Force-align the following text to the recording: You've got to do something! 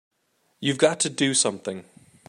You've 0.59 0.79
got 0.79 0.99
to 1.01 1.11
do 1.11 1.35
something! 1.35 1.85